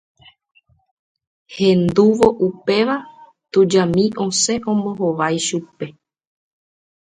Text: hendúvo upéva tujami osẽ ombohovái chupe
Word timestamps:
hendúvo 1.55 2.27
upéva 2.47 2.97
tujami 3.51 4.05
osẽ 4.25 4.55
ombohovái 4.71 5.37
chupe 5.47 5.87